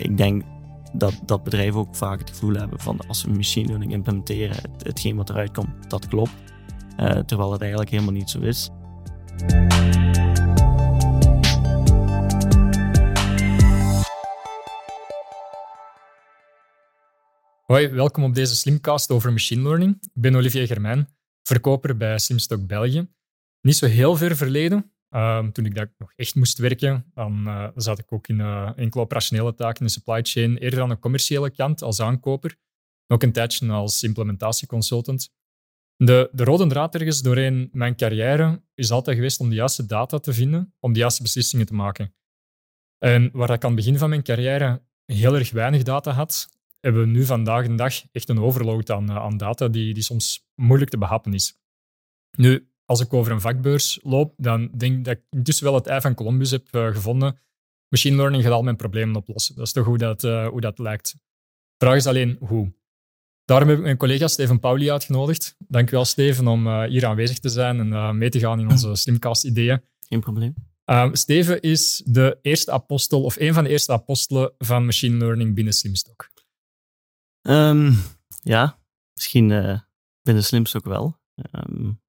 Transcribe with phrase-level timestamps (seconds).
[0.00, 0.42] ik denk
[0.92, 4.86] dat, dat bedrijven ook vaak het gevoel hebben van als we machine learning implementeren, het,
[4.86, 6.30] hetgeen wat eruit komt, dat klopt.
[6.98, 8.70] Uh, terwijl het eigenlijk helemaal niet zo is.
[17.66, 19.96] Hoi, welkom op deze Slimcast over machine learning.
[20.00, 21.08] Ik ben Olivier Germijn,
[21.42, 23.08] verkoper bij Slimstock België.
[23.60, 27.68] Niet zo heel ver verleden, ehm, toen ik dat nog echt moest werken, dan uh,
[27.74, 30.98] zat ik ook in uh, enkele operationele taken in de supply chain, eerder aan de
[30.98, 32.56] commerciële kant als aankoper,
[33.06, 35.32] ook een tijdje als implementatieconsultant.
[35.96, 40.18] De, de rode draad ergens doorheen mijn carrière is altijd geweest om de juiste data
[40.18, 42.14] te vinden, om de juiste beslissingen te maken.
[42.98, 46.48] En waar ik aan het begin van mijn carrière heel erg weinig data had,
[46.80, 50.02] hebben we nu vandaag de dag echt een overload aan, eh, aan data die, die
[50.02, 51.60] soms moeilijk te behappen is.
[52.30, 55.86] Nu, als ik over een vakbeurs loop, dan denk ik dat ik intussen wel het
[55.86, 57.38] ei van Columbus heb uh, gevonden.
[57.88, 59.54] Machine learning gaat al mijn problemen oplossen.
[59.54, 61.12] Dat is toch hoe dat, uh, hoe dat lijkt.
[61.76, 62.72] De vraag is alleen hoe.
[63.44, 65.56] Daarom heb ik mijn collega Steven Pauli uitgenodigd.
[65.58, 69.82] Dankjewel, Steven, om uh, hier aanwezig te zijn en mee te gaan in onze Slimcast-ideeën.
[70.08, 70.54] Geen probleem.
[71.12, 75.72] Steven is de eerste apostel, of een van de eerste apostelen van machine learning binnen
[75.72, 76.30] Slimstock.
[77.42, 77.96] Um,
[78.42, 78.78] ja,
[79.14, 79.48] misschien
[80.22, 81.18] binnen Slimstock wel.
[81.52, 82.00] Um,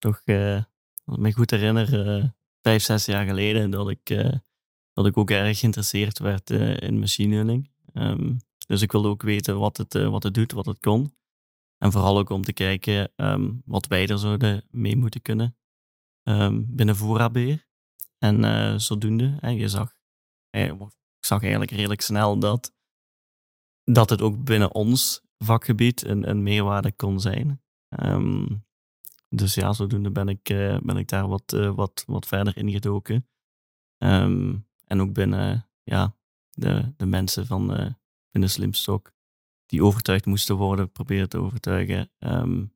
[0.00, 0.62] toch, uh,
[1.04, 2.24] als ik me goed herinner, uh,
[2.60, 4.08] vijf, zes jaar geleden, dat ik,
[4.92, 7.70] dat ik ook erg geïnteresseerd werd in machine learning.
[7.94, 11.14] Um, dus ik wilde ook weten wat het, wat het doet, wat het kon.
[11.78, 13.12] En vooral ook om te kijken
[13.64, 15.56] wat wij er zouden mee moeten kunnen
[16.62, 17.66] binnen voorraadbeheer.
[18.18, 19.94] En zodoende, je zag,
[20.50, 20.74] ik
[21.20, 22.72] zag eigenlijk redelijk snel dat
[23.84, 27.62] dat het ook binnen ons vakgebied een, een meerwaarde kon zijn.
[27.88, 28.64] Um,
[29.34, 33.28] dus ja, zodoende ben ik, uh, ben ik daar wat, uh, wat, wat verder ingedoken.
[33.98, 36.16] Um, en ook binnen ja,
[36.50, 37.86] de, de mensen van uh,
[38.30, 39.12] binnen Slimstok
[39.66, 42.74] die overtuigd moesten worden, proberen te overtuigen um,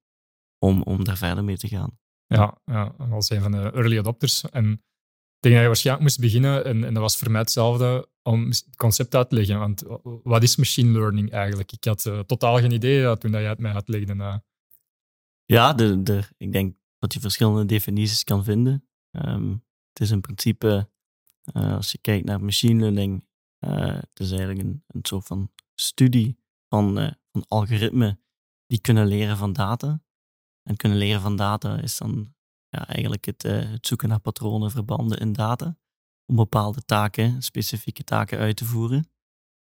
[0.59, 1.99] om, om daar verder mee te gaan.
[2.27, 4.51] Ja, ja, als een van de early adopters.
[4.51, 4.83] En
[5.39, 8.77] denk dat je waarschijnlijk moest beginnen, en, en dat was voor mij hetzelfde, om het
[8.77, 9.59] concept uit te leggen.
[9.59, 9.83] Want
[10.23, 11.73] wat is machine learning eigenlijk?
[11.73, 14.15] Ik had totaal geen idee toen dat jij het mij uitlegde.
[14.15, 14.37] Uh.
[15.55, 15.79] Ja,
[16.37, 18.89] ik denk dat je verschillende definities kan vinden.
[19.11, 20.91] Um, het is in principe,
[21.53, 23.27] uh, als je kijkt naar machine learning,
[23.59, 26.39] het is eigenlijk een, een soort van studie
[26.69, 28.21] van, van algoritmen
[28.67, 30.03] die kunnen leren van data.
[30.63, 32.35] En kunnen leren van data is dan
[32.69, 35.77] ja, eigenlijk het, uh, het zoeken naar patronen, verbanden in data.
[36.27, 39.11] Om bepaalde taken, specifieke taken uit te voeren.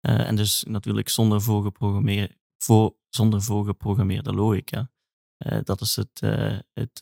[0.07, 4.93] Uh, en dus natuurlijk zonder voorgeprogrammeerde, voor, zonder voorgeprogrammeerde logica.
[5.39, 6.21] Uh, dat is het,
[6.73, 7.01] het,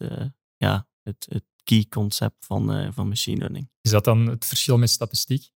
[0.57, 3.71] ja, het, het key concept van, van machine learning.
[3.81, 5.53] Is dat dan het verschil met statistiek?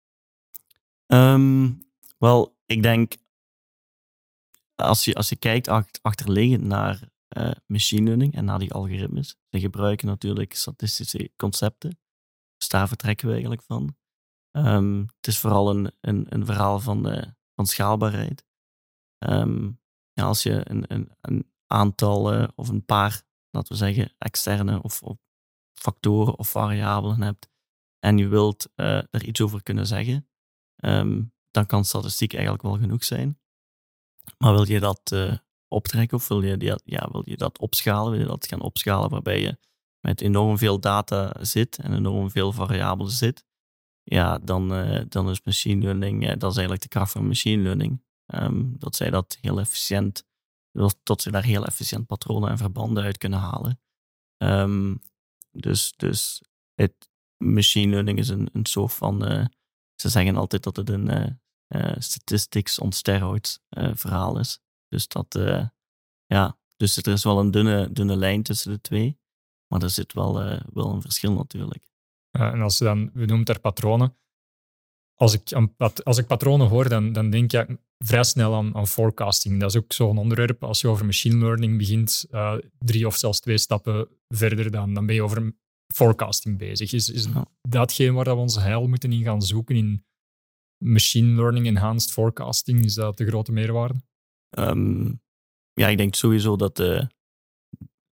[1.08, 3.16] Um, wel, ik denk,
[4.76, 5.68] als je, als je kijkt
[6.02, 9.36] achterliggend naar uh, machine learning en naar die algoritmes.
[9.50, 12.00] Ze gebruiken natuurlijk statistische concepten.
[12.58, 13.98] Dus daar vertrekken we eigenlijk van.
[14.52, 17.24] Um, het is vooral een, een, een verhaal van, uh,
[17.56, 18.46] van schaalbaarheid.
[19.26, 24.14] Um, ja, als je een, een, een aantal uh, of een paar, laten we zeggen,
[24.18, 25.18] externe of, of
[25.74, 27.50] factoren of variabelen hebt
[28.00, 30.30] en je wilt er iets over kunnen zeggen,
[30.76, 33.40] um, dan kan statistiek eigenlijk wel genoeg zijn.
[34.38, 35.16] Maar wil je dat
[35.68, 36.18] optrekken?
[36.18, 38.12] Of wil je, die, ja, wil je dat opschalen?
[38.12, 39.58] Wil je dat gaan opschalen waarbij je
[40.00, 43.46] met enorm veel data zit en enorm veel variabelen zit?
[44.04, 48.04] Ja, dan, uh, dan is machine learning, dat is eigenlijk de kracht van machine learning.
[48.26, 50.26] Um, dat zij dat heel efficiënt,
[51.04, 53.80] dat ze daar heel efficiënt patronen en verbanden uit kunnen halen.
[54.38, 55.02] Um,
[55.52, 56.42] dus, dus
[56.74, 59.46] het machine learning is een, een soort van, uh,
[59.96, 61.40] ze zeggen altijd dat het een
[61.98, 63.60] statistics on steroids
[63.94, 64.60] verhaal is.
[64.88, 65.68] Dus dat, uh,
[66.26, 69.20] ja, dus er is wel een dunne, dunne lijn tussen de twee.
[69.68, 71.92] Maar er zit wel, uh, wel een verschil natuurlijk.
[72.32, 74.18] en als je dan, we noemen er patronen.
[75.16, 75.52] Als ik,
[76.04, 79.60] als ik patronen hoor, dan, dan denk ik vrij snel aan, aan forecasting.
[79.60, 80.64] Dat is ook zo'n onderwerp.
[80.64, 85.06] Als je over machine learning begint, uh, drie of zelfs twee stappen verder, dan, dan
[85.06, 85.54] ben je over
[85.94, 86.94] forecasting bezig.
[86.94, 87.46] Is, is ja.
[87.62, 90.06] datgene waar we ons heil moeten in gaan zoeken in
[90.78, 92.84] machine learning enhanced forecasting?
[92.84, 94.02] Is dat de grote meerwaarde?
[94.58, 95.22] Um,
[95.74, 97.08] ja, ik denk sowieso dat de,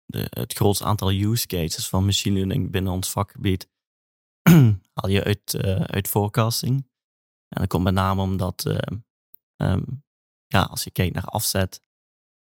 [0.05, 3.69] de, het grootste aantal use cases van machine learning binnen ons vakgebied
[4.93, 6.89] haal je uit, uh, uit forecasting.
[7.47, 8.77] En dat komt met name omdat, uh,
[9.63, 10.03] um,
[10.45, 11.81] ja, als je kijkt naar afzet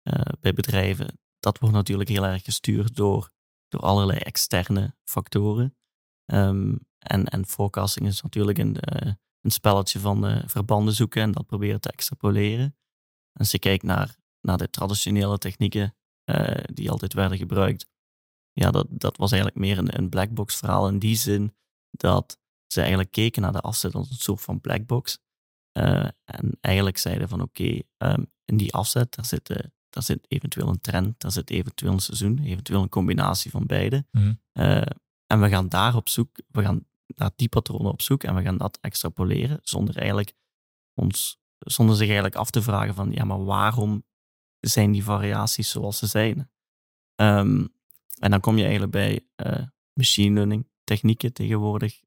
[0.03, 3.31] uh, bij bedrijven, dat wordt natuurlijk heel erg gestuurd door,
[3.69, 5.77] door allerlei externe factoren.
[6.27, 11.47] Um, en, en forecasting is natuurlijk in de, een spelletje van verbanden zoeken en dat
[11.47, 12.65] proberen te extrapoleren.
[13.33, 15.97] En als je kijkt naar, naar de traditionele technieken
[16.73, 17.87] die altijd werden gebruikt,
[18.53, 21.57] ja, dat, dat was eigenlijk meer een, een blackbox verhaal in die zin
[21.91, 25.19] dat ze eigenlijk keken naar de afzet als een soort van blackbox.
[25.73, 29.57] Uh, en eigenlijk zeiden van oké, ehm, in die afzet, daar zit, uh,
[29.91, 34.07] daar zit eventueel een trend, daar zit eventueel een seizoen, eventueel een combinatie van beide.
[34.11, 34.33] Mhm.
[34.53, 34.83] Uh,
[35.27, 38.43] en we gaan daar op zoek, we gaan naar die patronen op zoek en we
[38.43, 40.33] gaan dat extrapoleren zonder eigenlijk
[40.95, 44.05] ons, zonder zich eigenlijk af te vragen van ja, maar waarom
[44.61, 46.51] zijn die variaties zoals ze zijn?
[47.17, 47.75] Um,
[48.19, 49.27] en dan kom je eigenlijk bij
[49.93, 52.01] machine learning technieken tegenwoordig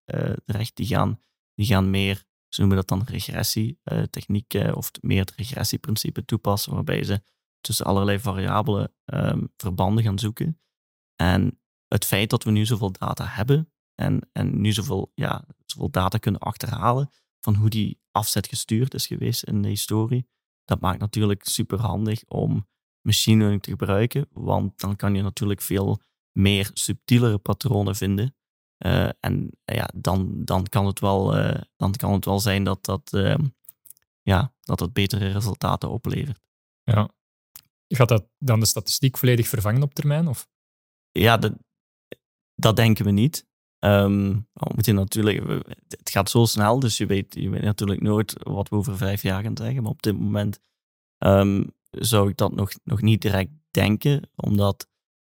[0.45, 0.75] terecht.
[0.75, 1.19] Die gaan,
[1.53, 7.03] die gaan meer, ze noemen dat dan regressietechnieken uh, of meer het regressieprincipe toepassen, waarbij
[7.03, 7.21] ze
[7.61, 10.59] tussen allerlei variabelen um, verbanden gaan zoeken.
[11.15, 15.89] En het feit dat we nu zoveel data hebben en, en nu zoveel, ja, zoveel
[15.89, 17.09] data kunnen achterhalen
[17.39, 20.27] van hoe die afzet gestuurd is geweest in de historie,
[20.63, 22.67] dat maakt natuurlijk super handig om
[23.01, 26.01] machine learning te gebruiken, want dan kan je natuurlijk veel
[26.31, 28.35] meer subtielere patronen vinden.
[28.79, 32.85] Uh, en ja, dan, dan, kan het wel, uh, dan kan het wel zijn dat
[32.85, 33.35] dat, uh,
[34.21, 36.39] ja, dat het betere resultaten oplevert.
[36.83, 37.09] Ja.
[37.87, 40.27] Gaat dat dan de statistiek volledig vervangen op termijn?
[40.27, 40.47] Of?
[41.11, 41.53] Ja, dat,
[42.55, 43.45] dat denken we niet.
[43.79, 44.47] Um,
[44.83, 48.97] natuurlijk, het gaat zo snel, dus je weet, je weet natuurlijk nooit wat we over
[48.97, 49.81] vijf jaar gaan zeggen.
[49.81, 50.59] Maar op dit moment
[51.17, 54.87] um, zou ik dat nog, nog niet direct denken, omdat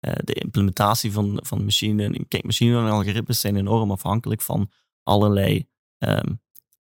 [0.00, 2.24] uh, de implementatie van, van machine.
[2.28, 4.70] Kijk, machine learning algoritmes zijn enorm afhankelijk van
[5.02, 5.68] allerlei
[5.98, 6.40] um,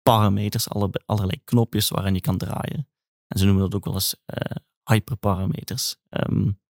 [0.03, 2.89] parameters, alle, allerlei knopjes waarin je kan draaien.
[3.27, 5.97] En ze noemen dat ook wel eens uh, hyperparameters.
[6.09, 6.61] Um,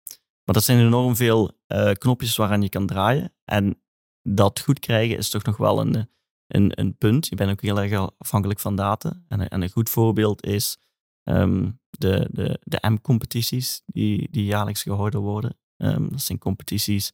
[0.44, 3.34] maar dat zijn enorm veel uh, knopjes waaraan je kan draaien.
[3.44, 3.82] En
[4.22, 6.08] dat goed krijgen is toch nog wel een,
[6.46, 7.26] een, een punt.
[7.26, 9.22] Je bent ook heel erg afhankelijk van data.
[9.28, 10.78] En, en een goed voorbeeld is
[11.24, 15.58] um, de, de, de M-competities die, die jaarlijks gehouden worden.
[15.82, 17.12] Um, dat zijn competities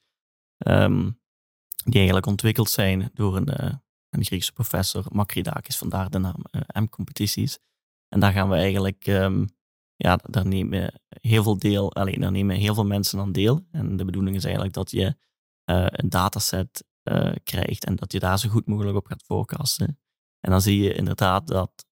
[0.58, 1.20] um,
[1.84, 3.74] die eigenlijk ontwikkeld zijn door een, uh,
[4.10, 7.58] een Griekse professor, Makridakis, vandaar de naam uh, M-competities.
[8.08, 9.48] En daar gaan we eigenlijk, um,
[9.96, 13.66] ja, daar nemen heel veel deel, alleen daar nemen heel veel mensen aan deel.
[13.70, 15.16] En de bedoeling is eigenlijk dat je
[15.70, 16.84] uh, een dataset
[17.42, 19.98] krijgt en dat je daar zo goed mogelijk op gaat forecasten.
[20.40, 21.86] En dan zie je inderdaad dat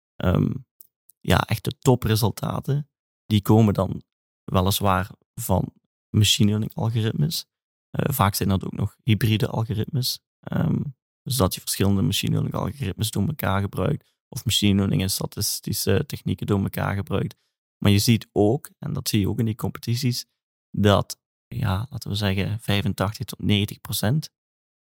[1.19, 2.89] ja, echt de topresultaten,
[3.25, 4.03] die komen dan
[4.43, 5.73] weliswaar van
[6.11, 7.45] machine learning algoritmes.
[7.91, 10.19] Uh, vaak zijn dat ook nog hybride algoritmes.
[10.51, 14.09] Um, dus dat je verschillende machine learning algoritmes door elkaar gebruikt.
[14.29, 17.35] Of machine learning en statistische technieken door elkaar gebruikt.
[17.77, 20.25] Maar je ziet ook, en dat zie je ook in die competities,
[20.69, 24.29] dat, ja, laten we zeggen, 85 tot 90 procent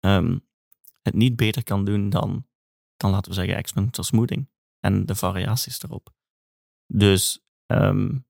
[0.01, 0.47] um,
[1.03, 2.47] het niet beter kan doen dan,
[2.97, 4.49] dan laten we zeggen, exponential smoothing
[4.81, 6.15] en de variaties erop.
[6.87, 8.27] Dus um,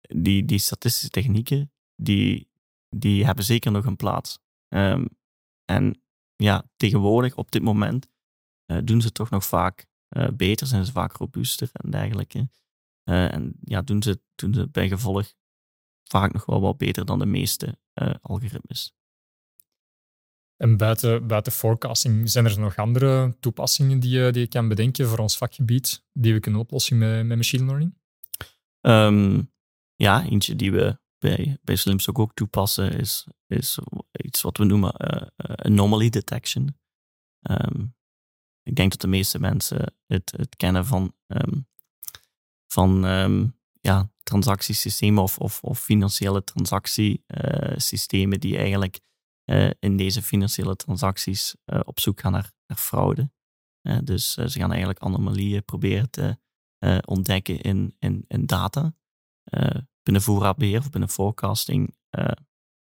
[0.00, 2.50] die, die statistische technieken, die,
[2.88, 4.38] die hebben zeker nog een plaats.
[4.68, 5.08] Um,
[5.64, 6.02] en
[6.36, 8.08] ja, tegenwoordig, op dit moment,
[8.66, 9.86] uh, doen ze toch nog vaak
[10.16, 12.48] uh, beter, zijn ze vaak robuuster en dergelijke.
[13.04, 15.34] Uh, en ja, doen ze, doen ze bij gevolg
[16.04, 17.78] vaak nog wel wat beter dan de meeste
[18.20, 18.94] algoritmes.
[20.56, 25.08] En buiten, buiten forecasting, zijn er nog andere toepassingen die je, die je kan bedenken
[25.08, 27.98] voor ons vakgebied, die we kunnen oplossen met, met machine learning?
[28.80, 29.52] Um,
[29.94, 33.78] ja, eentje die we bij, bij Slimstock ook toepassen is, is
[34.12, 36.78] iets wat we noemen uh, anomaly detection.
[37.50, 37.94] Um,
[38.62, 41.68] ik denk dat de meeste mensen het, het kennen van, um,
[42.66, 49.00] van um, ja, transactiesystemen of, of, of financiële transactiesystemen die eigenlijk
[49.50, 53.30] uh, in deze financiële transacties op zoek gaan naar, naar fraude.
[54.04, 56.38] dus ze gaan eigenlijk anomalieën proberen te
[57.04, 58.94] ontdekken in, in, in data
[60.02, 62.30] binnen voorraadbeheer of binnen forecasting uh,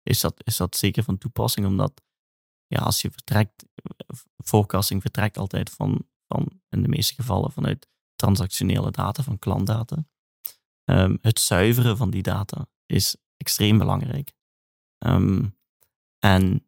[0.03, 2.03] is, dat, is dat zeker van toepassing, omdat
[2.67, 3.67] ja, als je vertrekt,
[4.45, 10.05] forecasting vertrekt altijd van, van in de meeste gevallen vanuit transactionele data, van klantdata.
[10.85, 14.33] Um, het zuiveren van die data is extreem belangrijk.
[15.07, 15.59] Um,
[16.19, 16.67] en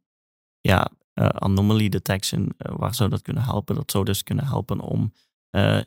[0.61, 3.75] ja, uh, anomaly detection, uh, waar zou dat kunnen helpen?
[3.75, 5.13] Dat zou dus kunnen helpen om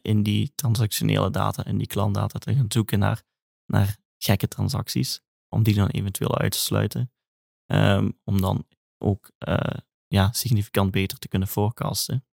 [0.01, 3.24] in die transactionele data, in die klantdata te gaan zoeken naar,
[3.65, 7.12] naar gekke transacties, om die dan eventueel uit te sluiten.
[7.65, 9.77] Um, om dan ook uh,
[10.08, 12.25] ja, significant beter te kunnen forecasten.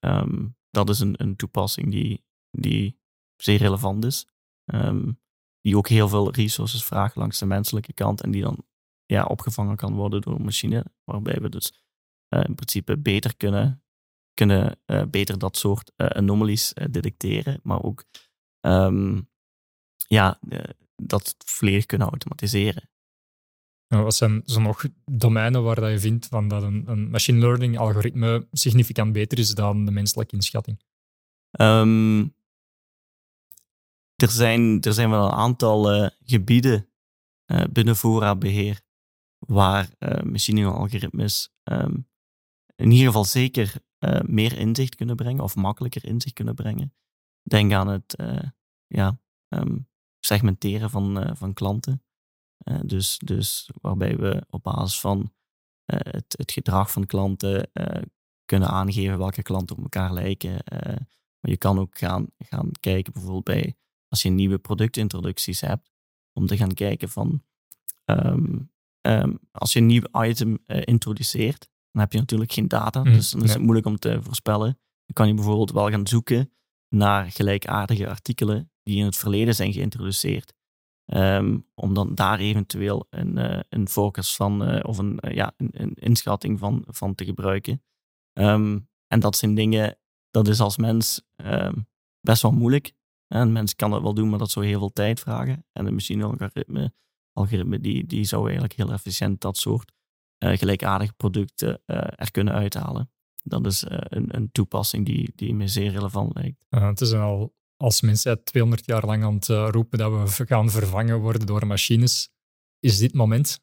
[0.00, 3.00] Um, dat is een, een toepassing die, die
[3.36, 4.26] zeer relevant is.
[4.64, 5.20] Um,
[5.60, 8.66] die ook heel veel resources vraagt langs de menselijke kant en die dan
[9.06, 10.84] ja, opgevangen kan worden door een machine.
[11.04, 11.72] Waarbij we dus
[12.34, 13.82] uh, in principe beter kunnen,
[14.34, 18.04] kunnen beter dat soort anomalies detecteren, maar ook
[18.60, 19.20] ehm,
[20.06, 20.40] ja,
[21.06, 22.90] dat volledig kunnen automatiseren.
[23.86, 27.78] Wat zijn zo nog domeinen waar dat je vindt van dat een, een machine learning
[27.78, 30.80] algoritme significant beter is dan de menselijke inschatting?
[31.50, 32.20] Ehm,
[34.14, 36.88] er, zijn, er zijn wel een aantal uh, gebieden
[37.46, 38.80] uh, binnen voorraadbeheer
[39.38, 42.08] waar uh, machine algoritmes um,
[42.76, 43.74] in ieder geval zeker
[44.26, 46.94] meer inzicht kunnen brengen of makkelijker inzicht kunnen brengen.
[47.42, 48.16] Denk aan het
[48.86, 49.89] ja, um,
[50.20, 52.02] segmenteren van, van klanten.
[52.64, 57.70] Uh, dus, dus waarbij we op basis van uh, het, het, gedrag van klanten
[58.44, 60.52] kunnen aangeven welke klanten op elkaar lijken.
[61.40, 63.76] maar je kan ook gaan, gaan kijken bijvoorbeeld bij
[64.08, 65.90] als je nieuwe productintroducties hebt,
[66.32, 67.42] om te gaan kijken van
[68.04, 73.12] um, um, als je een nieuw item introduceert, dan heb je natuurlijk geen data, mm,
[73.12, 74.78] dus dan is het moeilijk om te voorspellen.
[75.06, 76.52] Dan kan je bijvoorbeeld wel gaan zoeken
[76.88, 80.54] naar gelijkaardige artikelen die in het verleden zijn geïntroduceerd.
[81.04, 85.52] Ehm, om dan daar eventueel een, uh, een focus van uh, of een, uh, ja,
[85.56, 87.82] een, een, inschatting van, van te gebruiken.
[88.32, 89.98] Um, en dat zijn dingen,
[90.30, 91.88] dat is als mens um,
[92.20, 92.92] best wel moeilijk.
[93.26, 95.66] Een mens kan dat wel doen, maar dat zou heel veel tijd vragen.
[95.72, 96.92] En de machine-algoritme
[97.32, 99.92] algoritme, die, die zou eigenlijk heel efficiënt dat soort
[100.38, 101.82] gelijkaardige producten
[102.16, 103.10] er kunnen uithalen.
[103.44, 106.66] Dat is een, een toepassing die, die me zeer relevant lijkt.
[106.68, 110.70] het is al als mensen 200 jaar lang aan het eh, roepen dat we gaan
[110.70, 112.32] vervangen worden door machines,
[112.78, 113.60] is dit moment?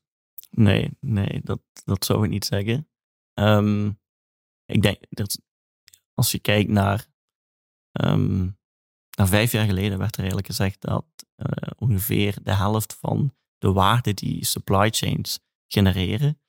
[0.50, 2.90] Nee, nee, dat, dat zou ik niet zeggen.
[3.34, 4.00] Um,
[4.66, 5.42] ik denk dat
[6.14, 7.08] als je kijkt naar,
[7.92, 8.58] um,
[9.18, 11.06] naar vijf jaar geleden, werd er eigenlijk gezegd dat
[11.36, 16.42] uh, ongeveer de helft van de waarde die supply chains genereren,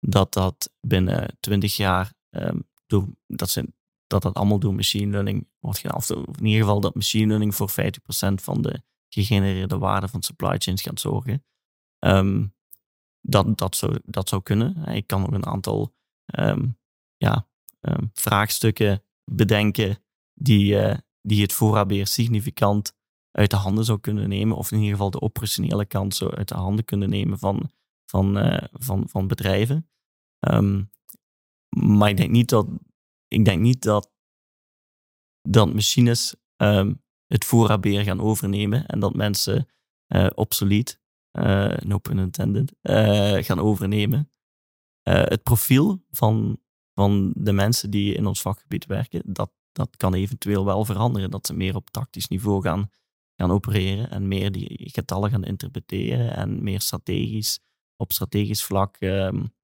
[0.00, 3.74] dat dat binnen 20 jaar um, door, dat zijn
[4.06, 5.96] dat dat allemaal door machine learning wordt gedaan.
[5.96, 7.74] Of in ieder geval dat machine learning voor 50%
[8.34, 11.44] van de gegenereerde waarde van supply chains gaat zorgen.
[11.98, 12.54] Um,
[13.20, 14.84] dat, dat, zou, dat zou kunnen.
[14.84, 15.94] Ik kan ook een aantal
[16.38, 16.78] um,
[17.16, 17.48] ja,
[17.80, 19.98] um, vraagstukken bedenken
[20.34, 22.96] die, uh, die het voorraadbeheer significant
[23.30, 24.56] uit de handen zou kunnen nemen.
[24.56, 27.70] Of in ieder geval de operationele kant zou uit de handen kunnen nemen van,
[28.04, 29.88] van, uh, van, van bedrijven.
[31.68, 32.66] maar ik denk niet dat,
[33.28, 34.10] ik denk niet dat,
[35.42, 39.68] dat machines um, het voorraadbeheer gaan overnemen en dat mensen
[40.08, 41.00] uh, obsolet,
[41.32, 44.30] uh, no pun intended, uh, gaan overnemen.
[45.02, 46.60] het profiel van,
[46.94, 51.30] van de mensen die in ons vakgebied werken, dat, dat kan eventueel wel veranderen.
[51.30, 52.90] Dat ze meer op tactisch niveau gaan,
[53.36, 57.60] gaan opereren en meer die getallen gaan interpreteren en meer strategisch,
[57.96, 59.54] op strategisch vlak um,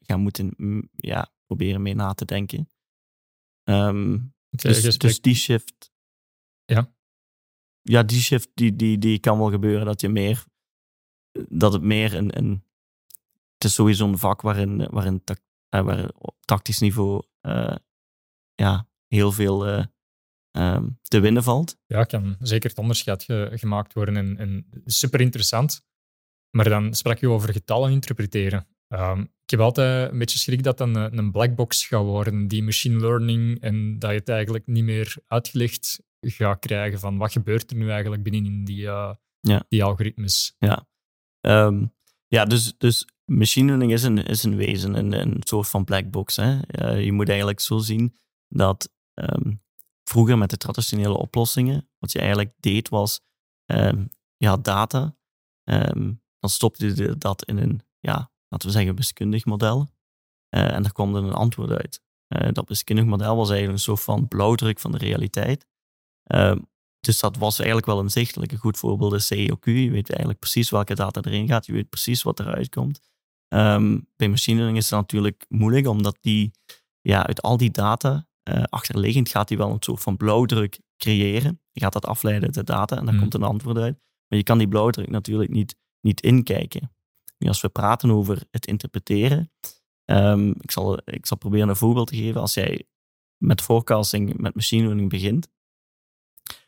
[0.00, 2.71] gaan moeten mm, ja, proberen mee na te denken.
[3.64, 5.92] Um, dus, dus, die shift.
[6.64, 6.94] Ja.
[7.80, 10.44] Ja, die shift die, die, die kan wel gebeuren dat je meer.
[11.48, 12.36] Dat het meer een.
[12.36, 12.64] een
[13.54, 15.42] het is sowieso een vak waarin, waarin tact,
[15.74, 17.22] uh, waar op tactisch niveau.
[17.42, 17.76] Uh,
[18.54, 19.68] ja, heel veel.
[19.68, 19.84] Uh,
[20.52, 21.78] um, te winnen valt.
[21.86, 25.84] Ja, kan zeker het onderscheid ge, gemaakt worden en, en super interessant.
[26.50, 28.66] Maar dan sprak je over getallen interpreteren.
[28.92, 32.62] Um, ik heb altijd een beetje schrik dat dan een, een blackbox gaat worden, die
[32.62, 37.70] machine learning, en dat je het eigenlijk niet meer uitgelegd gaat krijgen van wat gebeurt
[37.70, 39.64] er nu eigenlijk binnenin die, uh, ja.
[39.68, 40.56] die algoritmes.
[40.58, 40.86] Ja,
[41.40, 41.94] um,
[42.26, 46.36] ja dus, dus machine learning is een, is een wezen, een, een soort van blackbox.
[46.36, 46.58] Hè?
[46.82, 48.16] Uh, je moet eigenlijk zo zien
[48.48, 49.62] dat um,
[50.04, 53.20] vroeger met de traditionele oplossingen, wat je eigenlijk deed was,
[53.66, 55.16] um, je had data,
[56.38, 59.88] dan stopte je dat in een ja, laten we zeggen, wiskundig model.
[60.54, 62.00] Uh, en daar kwam er een antwoord uit.
[62.28, 65.66] Uh, dat wiskundig model was eigenlijk een soort van blauwdruk van de realiteit.
[66.34, 66.56] Uh,
[67.00, 68.52] dus dat was eigenlijk wel inzichtelijk.
[68.52, 69.64] Een goed voorbeeld is CEOQ.
[69.64, 71.66] Je weet eigenlijk precies welke data erin gaat.
[71.66, 73.00] Je weet precies wat eruit komt.
[73.48, 76.50] Um, bij machine learning is het natuurlijk moeilijk, omdat die
[77.00, 78.26] ja, uit al die data
[78.64, 81.60] achterliggend gaat die wel een soort van blauwdruk creëren.
[81.72, 83.22] Je gaat dat afleiden uit de data en dan hmm.
[83.22, 83.98] komt een antwoord uit.
[84.28, 86.90] Maar je kan die blauwdruk natuurlijk niet, niet inkijken
[87.48, 89.52] als we praten over het interpreteren,
[90.04, 92.40] um, ik, zal, ik zal proberen een voorbeeld te geven.
[92.40, 92.88] Als jij
[93.36, 95.50] met forecasting, met machine learning begint,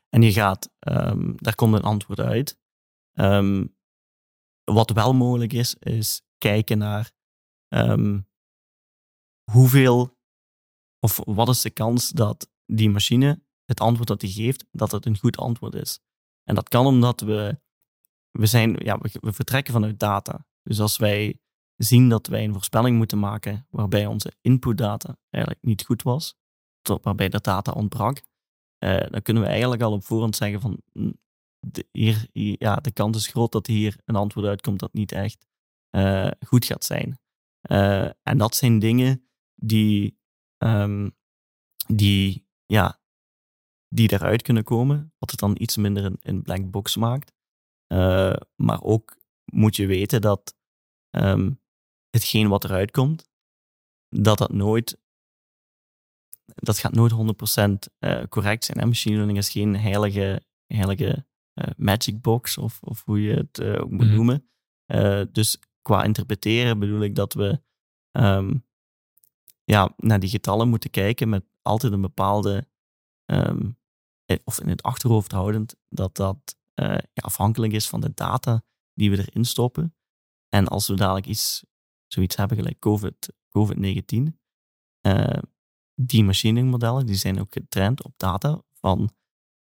[0.09, 2.59] en je gaat, um, daar komt een antwoord uit.
[3.13, 3.77] Um,
[4.65, 7.13] wat wel mogelijk is, is kijken naar
[9.51, 10.19] hoeveel,
[10.99, 15.07] of wat is de kans dat die machine, het antwoord dat die geeft, dat het
[15.07, 16.01] een goed antwoord is.
[16.45, 17.61] En dat kan omdat we,
[18.31, 20.47] we, zijn, ja, we vertrekken vanuit data.
[20.65, 21.39] Dus als wij
[21.77, 26.37] zien dat wij een voorspelling moeten maken waarbij onze inputdata eigenlijk niet goed was,
[27.03, 28.23] waarbij de data ontbrak,
[28.85, 30.83] uh, dan kunnen we eigenlijk al op voorhand zeggen van
[31.61, 35.47] de, hier, ja, de kans is groot dat hier een antwoord uitkomt dat niet echt
[35.97, 37.19] uh, goed gaat zijn.
[37.71, 40.19] Uh, en dat zijn dingen die,
[40.59, 41.17] um,
[41.87, 43.01] die, ja,
[43.89, 47.33] die eruit kunnen komen, wat het dan iets minder een, een black box maakt.
[48.57, 49.17] maar ook
[49.55, 50.57] moet je weten dat
[51.11, 51.61] um,
[52.11, 53.29] hetgeen wat eruit komt,
[54.09, 55.03] dat dat nooit
[56.55, 57.13] dat gaat nooit
[57.89, 58.79] 100% uh, correct zijn.
[58.79, 58.87] Hè?
[58.87, 63.81] Machine learning is geen heilige, heilige uh, magic box, of, of hoe je het uh,
[63.81, 64.15] ook moet mm.
[64.15, 64.49] noemen.
[65.33, 67.61] dus qua interpreteren bedoel ik dat we
[68.13, 68.67] um,
[69.65, 72.69] ja, naar die getallen moeten kijken met altijd een bepaalde,
[73.25, 73.79] um,
[74.45, 78.65] of in het achterhoofd houdend, dat dat ja, afhankelijk is van de data
[78.95, 79.95] die we erin stoppen.
[80.49, 81.65] En als we dadelijk iets,
[82.07, 84.39] zoiets hebben gelijk COVID, COVID-19,
[85.95, 89.15] die machine modellen die zijn ook getraind op data van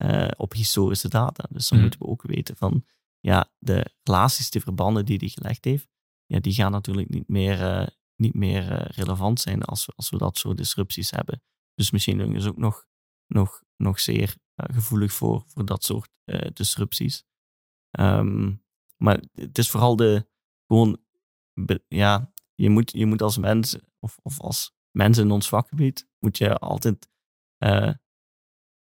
[0.03, 1.45] uh, op historische data.
[1.51, 1.85] Dus dan mm.
[1.85, 2.85] moeten we ook weten van
[3.21, 5.89] ja, de relaties, de verbanden die hij gelegd heeft,
[6.27, 10.19] ja, die gaan natuurlijk niet meer, uh, niet meer relevant zijn als we, als we
[10.19, 11.43] dat soort disrupties hebben.
[11.75, 12.87] Dus machine learning is ook nog,
[13.27, 16.11] nog, nog zeer gevoelig voor, voor dat soort
[16.53, 17.25] disrupties.
[17.91, 18.63] Um,
[18.99, 20.27] maar het is vooral de
[20.67, 20.99] gewoon,
[21.89, 26.39] ja, je moet, je moet als mens of, of als mensen in ons vakgebied moet
[26.39, 27.09] je altijd,
[27.59, 27.93] uh,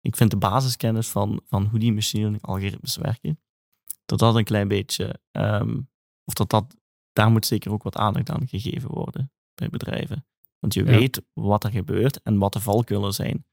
[0.01, 3.41] ik vind de basiskennis van, van hoe die machine learning algoritmes werken,
[4.05, 5.89] dat dat een klein beetje, um,
[6.23, 6.75] of dat dat,
[7.13, 10.25] daar moet zeker ook wat aandacht aan gegeven worden bij bedrijven.
[10.59, 13.45] Want je weet wat er gebeurt en wat de valkuilen zijn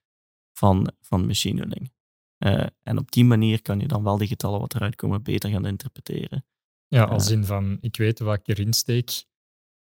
[0.52, 1.92] van, van machine learning.
[2.38, 5.50] Uh, en op die manier kan je dan wel die getallen wat eruit komen beter
[5.50, 6.44] gaan interpreteren.
[6.88, 9.24] Ja, als uh, in van, ik weet wat ik erin steek,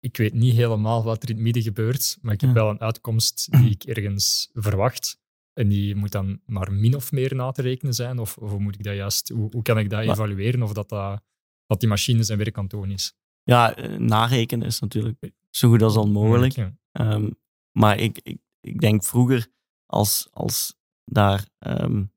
[0.01, 2.81] ik weet niet helemaal wat er in het midden gebeurt, maar ik heb wel een
[2.81, 5.19] uitkomst die ik ergens verwacht.
[5.53, 8.19] En die moet dan maar min of meer na te rekenen zijn?
[8.19, 10.89] Of, of hoe moet ik dat juist, hoe, hoe kan ik dat evalueren of dat,
[10.89, 11.23] dat,
[11.67, 13.15] dat die machine zijn werk aan toon is?
[13.43, 16.53] Ja, eh, narekenen is natuurlijk zo goed als onmogelijk.
[16.53, 16.75] Ja.
[16.93, 17.39] Um,
[17.79, 19.49] maar ik, ik, ik denk vroeger,
[19.87, 21.49] als, als daar.
[21.59, 22.13] Um,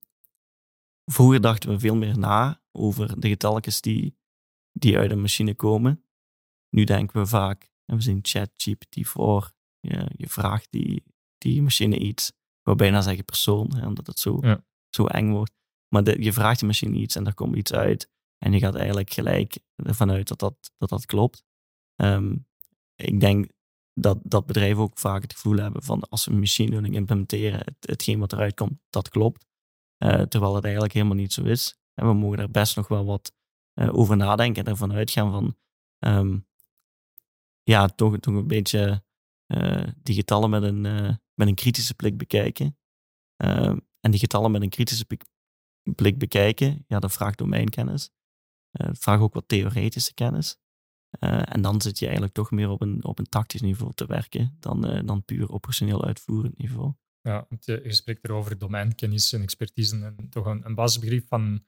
[1.06, 4.18] vroeger dachten we veel meer na over de getalletjes die,
[4.74, 6.04] die uit een machine komen.
[6.70, 9.52] Nu denken we vaak, en we zien ChatGPT voor.
[9.80, 11.04] Je, je vraagt die,
[11.38, 12.28] die machine iets.
[12.30, 14.40] Ik wou bijna zeggen persoon, hè, omdat het zo,
[14.90, 15.54] zo eng wordt.
[15.88, 18.10] Maar de, je vraagt die machine iets en er komt iets uit.
[18.38, 21.44] En je gaat eigenlijk gelijk ervan uit dat dat, dat, dat klopt.
[21.96, 22.48] Um,
[22.96, 23.52] ik denk
[23.94, 27.76] dat, dat bedrijven ook vaak het gevoel hebben van als we machine learning implementeren, het,
[27.80, 29.46] hetgeen wat eruit komt, dat klopt.
[30.04, 31.78] Uh, terwijl het eigenlijk helemaal niet zo is.
[31.94, 33.34] En we mogen er best nog wel wat
[33.76, 35.58] uh, over nadenken en ervan uitgaan van
[36.00, 36.48] um,
[37.64, 39.04] ja, toch, toch een beetje
[39.48, 42.78] uh, die getallen met een, uh, met een kritische blik bekijken.
[43.44, 45.06] Uh, en die getallen met een kritische
[45.96, 48.12] blik bekijken, ja, dat vraagt domeinkennis.
[48.72, 50.58] dat vraagt ook wat theoretische kennis.
[51.20, 54.58] en dan zit je eigenlijk toch meer op een, op een tactisch niveau te werken
[54.60, 56.94] dan, dan puur operationeel uitvoerend niveau.
[57.22, 61.66] Ja, je, je spreekt erover domeinkennis en expertise en toch een, een basisbegrip van,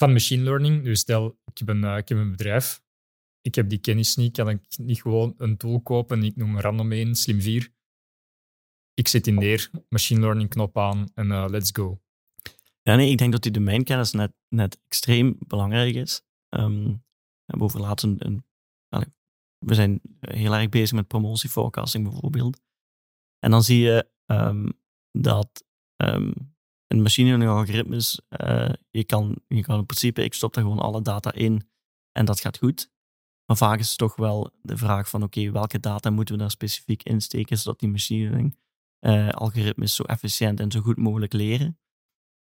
[0.00, 0.84] van machine learning.
[0.84, 2.82] Dus stel, ik heb een, ik heb een bedrijf
[3.42, 6.92] ik heb die kennis niet, kan ik niet gewoon een tool kopen, ik noem random
[6.92, 7.72] 1, slim 4.
[8.94, 12.00] Ik zet in neer, machine learning knop aan en uh, let's go.
[12.82, 16.22] Ja, nee, ik denk dat die domeinkennis net, net extreem belangrijk is.
[16.48, 18.44] Um, we hebben over laatst een,
[19.66, 22.60] we zijn heel erg bezig met promotieforecasting bijvoorbeeld.
[23.38, 24.72] En dan zie je um,
[25.10, 25.64] dat
[25.96, 26.49] um,
[26.90, 30.78] een machine learning algoritmes, uh, je, kan, je kan in principe, ik stop daar gewoon
[30.78, 31.68] alle data in
[32.12, 32.90] en dat gaat goed.
[33.44, 36.50] Maar vaak is het toch wel de vraag van oké, welke data moeten we daar
[36.50, 38.58] specifiek insteken, zodat die machine learning
[39.00, 41.78] uh, algoritmes zo efficiënt en zo goed mogelijk leren.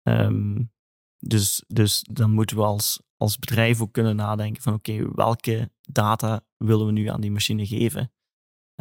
[0.03, 0.73] Um,
[1.19, 6.45] dus, dus dan moeten we als, als bedrijf ook kunnen nadenken van oké, welke data
[6.58, 8.12] willen we nu aan die machine geven?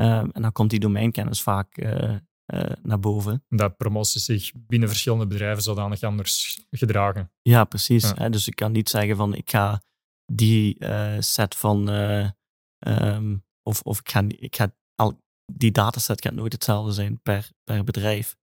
[0.01, 3.45] Um, en dan komt die domeinkennis vaak uh, uh, naar boven.
[3.49, 7.33] Dat promoties zich binnen verschillende bedrijven zodanig anders gedragen.
[7.43, 8.03] Ja, precies.
[8.03, 8.15] Ja.
[8.15, 8.31] Hè?
[8.31, 9.83] Dus ik kan niet zeggen van ik ga
[10.33, 11.91] die uh, set van.
[11.91, 12.31] Uh,
[12.79, 17.51] um, of of ik ga, ik ga al, die dataset gaat nooit hetzelfde zijn per,
[17.65, 18.37] per bedrijf.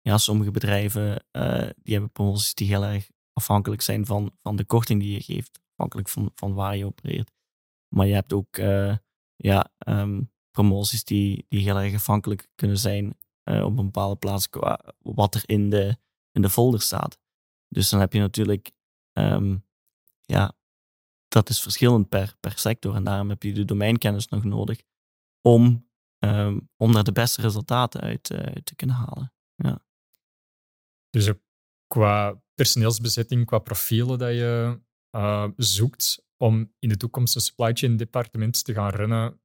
[0.00, 1.24] Ja, sommige bedrijven
[1.82, 5.60] die hebben promoties die heel erg afhankelijk zijn van, van de korting die je geeft.
[5.70, 7.30] Afhankelijk van, van waar je opereert.
[7.94, 8.56] Maar je hebt ook
[9.36, 14.94] ja, um, promoties die, die heel erg afhankelijk kunnen zijn op een bepaalde plaats qua
[14.98, 15.96] wat er in de,
[16.32, 17.18] in de folder staat.
[17.68, 18.72] Dus dan heb je natuurlijk
[19.18, 19.66] um,
[20.20, 20.56] ja,
[21.28, 22.94] dat is verschillend per, per sector.
[22.94, 24.82] En daarom heb je de domeinkennis nog nodig
[25.40, 29.32] om, um, om daar de beste resultaten uit, uh, te kunnen halen.
[29.54, 29.84] Ja.
[31.10, 31.32] Dus
[31.86, 34.80] qua personeelsbezetting, qua profielen dat je
[35.16, 39.40] uh, zoekt om in de toekomst een supply chain departement te gaan runnen,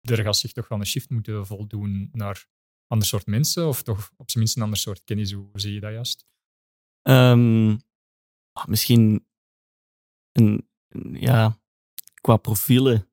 [0.00, 2.46] er gaat zich toch wel een shift moeten voldoen naar
[2.86, 5.32] ander soort mensen of toch op zijn minst een ander soort kennis.
[5.32, 6.26] Hoe zie je dat juist?
[7.02, 7.80] Um,
[8.66, 9.26] misschien
[10.32, 10.68] een,
[11.12, 11.58] ja,
[12.20, 13.10] qua profielen.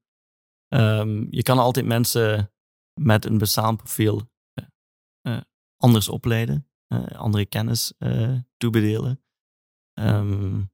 [0.73, 2.53] Um, je kan altijd mensen
[3.01, 4.31] met een bestaand profiel
[5.27, 5.41] uh,
[5.77, 7.93] anders opleiden, uh, andere kennis
[8.57, 9.23] toebedelen.
[9.99, 10.71] Um,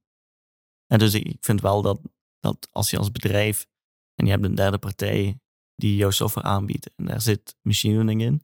[0.86, 2.00] en dus ik vind wel dat,
[2.40, 3.66] dat als je als bedrijf
[4.14, 5.40] en je hebt een derde partij
[5.74, 8.42] die jouw software aanbiedt en daar zit machine learning in,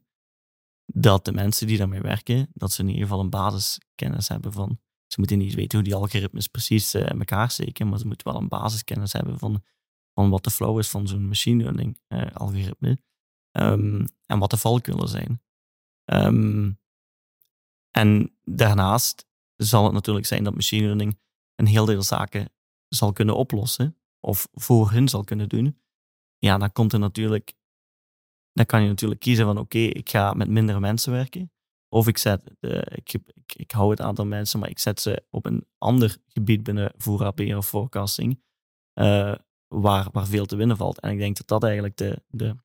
[0.93, 4.79] dat de mensen die daarmee werken, dat ze in ieder geval een basiskennis hebben van,
[5.07, 8.31] ze moeten niet weten hoe die algoritmes precies uh, in elkaar steken, maar ze moeten
[8.31, 9.63] wel een basiskennis hebben van,
[10.13, 13.01] van wat de flow is van zo'n machine learning uh, algoritme
[13.51, 15.41] um, en wat de valkuilen zijn.
[16.05, 16.79] Um,
[17.91, 21.19] en daarnaast zal het natuurlijk zijn dat machine learning
[21.55, 22.53] een heel deel zaken
[22.87, 25.81] zal kunnen oplossen of voor hun zal kunnen doen.
[26.37, 27.53] Ja, dan komt er natuurlijk
[28.53, 31.51] dan kan je natuurlijk kiezen van oké, ik ga met minder mensen werken.
[31.89, 35.45] Of ik, zet, ik, ik, ik, hou het aantal mensen, maar ik zet ze op
[35.45, 38.41] een ander gebied binnen voorraadbeheer of forecasting,
[38.93, 39.35] uh,
[39.67, 40.99] waar, waar veel te winnen valt.
[40.99, 42.55] En ik denk dat dat eigenlijk de, de,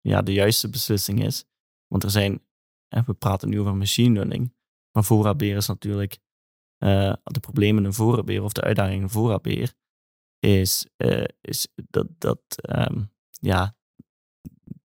[0.00, 1.44] ja, de juiste beslissing is.
[1.86, 2.42] Want er zijn,
[2.88, 4.54] we praten nu over machine learning,
[4.92, 6.18] maar voorraadbeheer is natuurlijk
[6.78, 9.72] uh, de problemen in voorraadbeheer of de uitdagingen in voorraadbeheer,
[10.38, 13.76] is, uh, is dat, dat um, ja,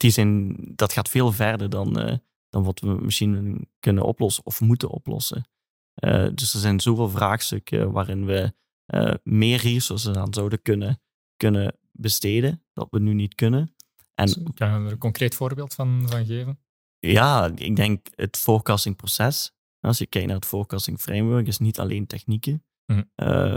[0.04, 2.16] die zijn, dat gaat veel verder dan, uh,
[2.48, 5.48] dan wat we misschien kunnen oplossen of moeten oplossen.
[5.94, 8.52] Uh, dus er zijn zoveel vraagstukken waarin we
[8.86, 11.00] uh, meer resources aan zouden kunnen,
[11.36, 13.74] kunnen besteden, dat we nu niet kunnen.
[14.14, 16.58] En, kan je er een concreet voorbeeld van, van geven?
[16.98, 19.52] Ja, ik denk het forecastingproces.
[19.80, 23.10] Als je kijkt naar het forecasting framework, is niet alleen technieken, mm.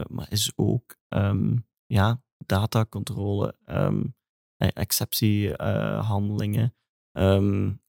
[0.07, 4.12] maar is ook um, ja, datacontrole, um, eh,
[4.58, 6.76] exceptiehandelingen,
[7.12, 7.82] um,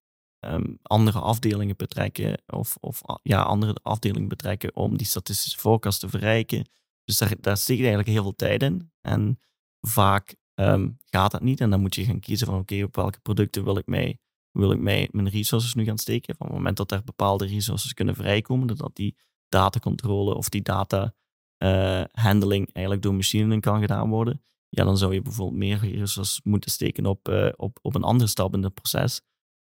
[0.44, 6.08] um, andere afdelingen betrekken of, of ja, andere afdelingen betrekken om die statistische forecast te
[6.08, 6.68] verrijken.
[7.04, 8.92] Dus daar, daar steekt eigenlijk heel veel tijd in.
[9.00, 9.38] En
[9.80, 11.60] vaak um, gaat dat niet.
[11.60, 14.18] En dan moet je gaan kiezen van oké, op welke producten wil ik, mij,
[14.50, 16.36] wil ik mij mijn resources nu gaan steken.
[16.36, 19.16] Van het moment dat er bepaalde resources kunnen vrijkomen, dat die
[19.48, 21.14] datacontrole of die data
[21.58, 26.40] uh, handling eigenlijk door machine kan gedaan worden, ja, dan zou je bijvoorbeeld meer resources
[26.44, 29.20] moeten steken op, uh, op, op een andere stap in het proces.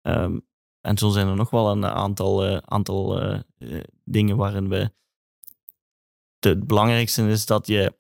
[0.03, 0.47] Um,
[0.81, 3.23] en zo zijn er nog wel een aantal, uh, aantal
[3.59, 4.93] uh, dingen waarin we.
[6.39, 7.97] het belangrijkste is dat, je,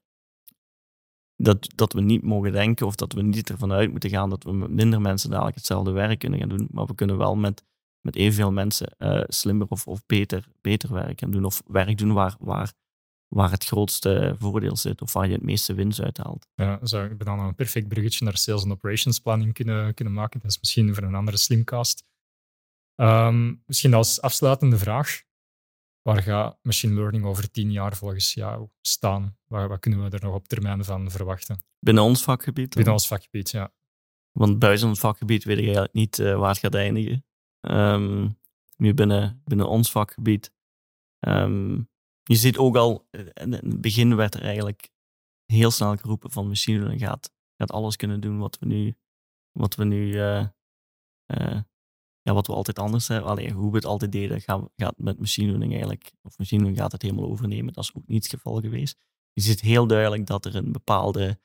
[1.36, 4.44] dat, dat we niet mogen denken of dat we niet ervan uit moeten gaan dat
[4.44, 6.68] we met minder mensen dadelijk hetzelfde werk kunnen gaan doen.
[6.70, 7.64] Maar we kunnen wel met,
[8.00, 8.96] met evenveel mensen
[9.28, 11.44] slimmer of, of beter, beter werk gaan doen.
[11.44, 12.72] Of werk doen waar, waar
[13.34, 16.46] waar het grootste voordeel zit of waar je het meeste winst uithaalt.
[16.54, 20.40] Ja, zou ik dan een perfect bruggetje naar sales en operations planning kunnen, kunnen maken.
[20.40, 22.04] Dat is misschien voor een andere slimcast.
[22.96, 25.22] Um, misschien als afsluitende vraag.
[26.02, 29.36] Waar gaat machine learning over tien jaar volgens jou staan?
[29.44, 31.64] Waar, wat kunnen we er nog op termijn van verwachten?
[31.78, 32.74] Binnen ons vakgebied?
[32.74, 33.72] Binnen ons vakgebied, ja.
[34.32, 37.24] Want buiten ons vakgebied weet ik eigenlijk niet uh, waar het gaat eindigen.
[37.60, 38.38] Um,
[38.76, 40.52] nu binnen, binnen ons vakgebied
[41.20, 41.88] um,
[42.24, 44.90] je ziet ook al, eh, in het begin werd er eigenlijk
[45.44, 48.96] heel snel geroepen van machine learning gaat, gaat alles kunnen doen wat we nu,
[49.52, 50.46] wat we nu uh,
[51.26, 51.60] uh,
[52.20, 53.30] ja, wat we altijd anders hebben.
[53.30, 56.82] Alleen hoe we het altijd deden, gaat, gaat met machine learning eigenlijk, of machine learning
[56.82, 57.72] gaat het helemaal overnemen.
[57.72, 58.98] Dat is ook niet het geval geweest.
[59.32, 61.40] Je ziet heel duidelijk dat er een bepaalde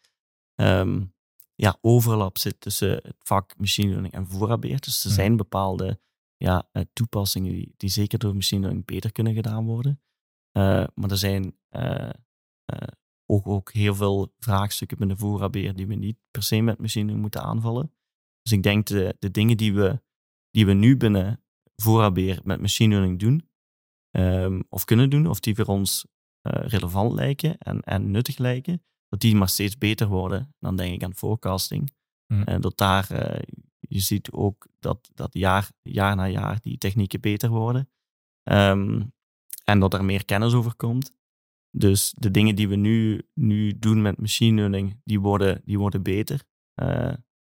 [0.55, 1.13] um,
[1.55, 4.79] ja, overlap zit tussen het vak machine learning en voorraadbeheer.
[4.79, 5.99] Dus er zijn bepaalde
[6.37, 10.01] ja, toepassingen die, die zeker door machine learning beter kunnen gedaan worden.
[10.57, 12.09] Uh, maar er zijn uh,
[12.73, 12.87] uh,
[13.25, 17.41] ook, ook heel veel vraagstukken binnen voorraadbeheer die we niet per se met machine moeten
[17.41, 17.93] aanvallen.
[18.41, 20.01] Dus ik denk de, de dingen die we,
[20.49, 21.43] die we nu binnen
[21.75, 23.49] voorraadbeheer met machine learning doen,
[24.11, 26.07] um, of kunnen doen, of die voor ons
[26.41, 30.55] relevant lijken en, en nuttig lijken, dat die maar steeds beter worden.
[30.59, 31.93] Dan denk ik aan forecasting.
[32.33, 32.43] Mm.
[32.43, 33.07] En dat daar,
[33.79, 37.89] je ziet ook dat, dat jaar, jaar na jaar die technieken beter worden.
[38.43, 39.13] Um,
[39.69, 41.17] en dat er meer kennis over komt.
[41.71, 46.03] Dus de dingen die we nu, nu doen met machine learning, die worden, die worden
[46.03, 46.43] beter.
[46.81, 47.13] Uh,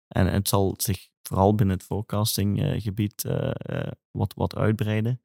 [0.07, 5.21] en het zal zich vooral binnen het forecastinggebied uh, uh, wat, wat uitbreiden.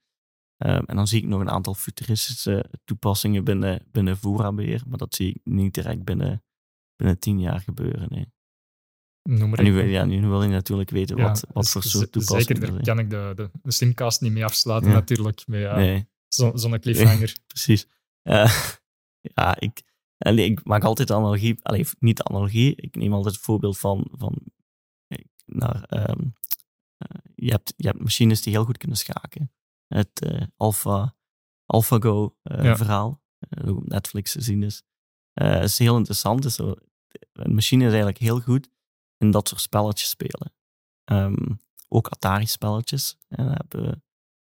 [0.58, 4.18] Um, en dan zie ik nog een aantal futuristische toepassingen binnen, binnen
[4.86, 6.44] maar dat zie ik niet direct binnen,
[6.96, 8.08] binnen tien jaar gebeuren.
[8.10, 8.32] Nee.
[9.22, 12.72] Noem en nu, ja, nu wil je natuurlijk weten wat, wat voor soort toepassingen Zeker,
[12.72, 15.46] daar kan ik de, de, de Slimcast niet mee afsluiten natuurlijk.
[15.46, 17.36] Met, nee Zo'n zo cliffhanger.
[17.46, 17.86] Precies.
[18.22, 18.74] Uh,
[19.34, 19.82] ja, ik,
[20.18, 24.08] ik maak altijd de analogie, allee, niet de analogie, ik neem altijd het voorbeeld van,
[24.12, 24.38] van
[25.46, 26.34] naar, um,
[27.34, 29.52] je, hebt, je hebt machines die heel goed kunnen schaken.
[29.86, 31.16] Het uh, Alpha,
[31.66, 32.76] AlphaGo ja.
[32.76, 34.82] verhaal, uh, op Netflix te zien is.
[35.34, 36.52] is heel interessant.
[36.52, 36.74] Zo,
[37.32, 38.70] een machine is eigenlijk heel goed
[39.18, 40.52] in dat soort spelletjes spelen.
[41.04, 43.16] Um, ook Atari-spelletjes.
[43.28, 44.04] En we hebben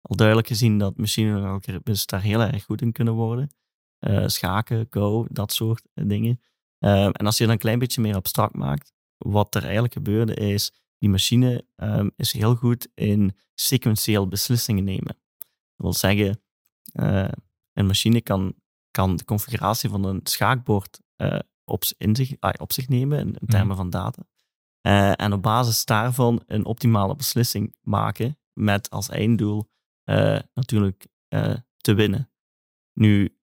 [0.07, 3.51] al duidelijk gezien dat machine-algoritmes daar heel erg goed in kunnen worden.
[4.01, 6.41] Uh, schaken, Go, dat soort dingen.
[6.79, 10.35] Um, en als je dan een klein beetje meer abstract maakt, wat er eigenlijk gebeurde
[10.35, 15.17] is, die machine um, is heel goed in sequentieel beslissingen nemen.
[15.37, 16.43] Dat wil zeggen,
[16.93, 17.29] uh,
[17.73, 18.55] een machine kan,
[18.91, 23.27] kan de configuratie van een schaakbord uh, op, in zich, uh, op zich nemen in,
[23.27, 23.77] in termen mhm.
[23.77, 24.23] van data.
[25.17, 29.73] En op basis daarvan een optimale beslissing maken met als einddoel
[30.55, 31.07] natuurlijk
[31.77, 32.31] te winnen.
[32.93, 33.39] Nu,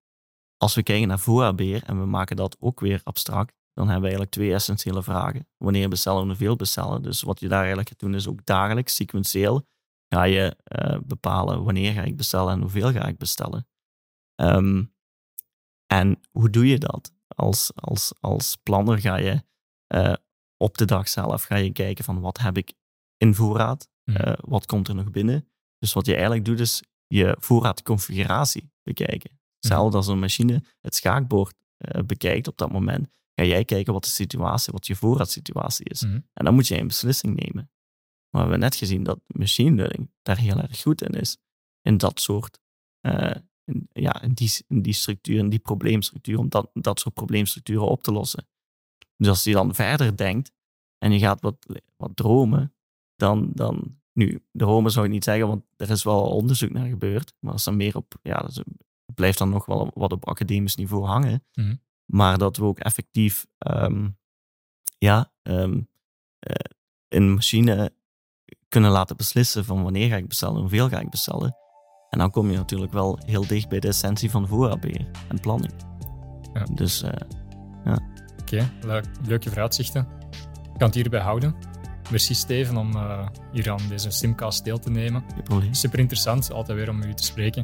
[0.58, 4.08] als we kijken naar voorbeer en we maken dat ook weer abstract, dan hebben we
[4.08, 5.48] eigenlijk twee essentiële vragen.
[5.58, 7.02] Wanneer bestellen we hoeveel bestellen?
[7.02, 9.68] Dus wat je daar eigenlijk gaat doen is ook dagelijks, sequentieel,
[10.08, 13.68] ga je uh, bepalen wanneer ga ik bestellen en hoeveel ga ik bestellen.
[14.36, 14.94] Um,
[15.88, 17.14] en hoe doe je dat?
[17.28, 19.44] Als, als, als planner ga je
[19.96, 20.14] uh,
[20.58, 22.74] op de dag zelf ga je kijken van wat heb ik
[23.18, 25.51] in voorraad, uh, wat komt er nog binnen.
[25.82, 29.40] Dus wat je eigenlijk doet is je voorraadconfiguratie bekijken.
[29.56, 31.56] Hetzelfde als een machine het schaakbord
[32.06, 36.02] bekijkt op dat moment ga jij kijken wat de situatie, wat je voorraadsituatie is.
[36.02, 36.20] Mhm.
[36.34, 37.72] En dan moet jij een beslissing nemen.
[38.30, 41.38] Maar we hebben net gezien dat machine learning daar heel erg goed in is.
[41.82, 42.60] In dat soort,
[43.02, 47.14] uh, in, ja, in die, in die structuur, in die probleemstructuur, om dat, dat soort
[47.14, 48.48] probleemstructuren op te lossen.
[49.18, 50.52] Dus als je dan verder denkt
[50.98, 51.66] en je gaat wat,
[51.96, 52.76] wat dromen,
[53.16, 57.34] dan, dan, nu, dromen zou ik niet zeggen, want er is wel onderzoek naar gebeurd,
[57.40, 58.64] maar als dan meer op, ja, dat
[59.16, 61.44] blijft dan nog wel wat op academisch niveau hangen.
[61.54, 61.74] Mhm
[62.12, 64.18] maar dat we ook effectief um,
[64.98, 65.90] ja, um,
[67.08, 67.94] een machine
[68.70, 71.56] kunnen laten beslissen van wanneer ga ik bestellen en hoeveel ga ik bestellen.
[72.10, 75.74] En dan kom je natuurlijk wel heel dicht bij de essentie van voorraadbeheer en planning.
[76.54, 76.64] Ja.
[76.64, 77.10] Dus uh,
[77.84, 78.00] ja.
[78.42, 80.08] Oké, okay, leuke vooruitzichten.
[80.64, 81.56] Ik kan het hierbij houden.
[82.10, 85.24] Merci Steven om uh, hier aan deze simcast deel te nemen.
[85.72, 87.64] Super interessant, altijd weer om met u te spreken.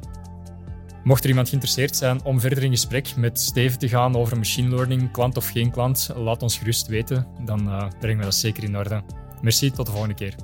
[1.04, 4.76] Mocht er iemand geïnteresseerd zijn om verder in gesprek met Steven te gaan over machine
[4.76, 7.28] learning, klant of geen klant, laat ons gerust weten.
[7.45, 9.04] Dan uh, brengen we dat zeker in orde.
[9.41, 10.36] Merci, tot de volgende keer.